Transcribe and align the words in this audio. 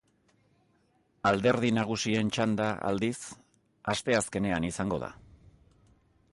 Alderdi 1.31 1.69
nagusien 1.79 2.31
txanda, 2.37 2.71
aldiz, 2.93 3.13
asteazkenean 3.97 4.69
izango 4.73 5.03
da. 5.05 5.15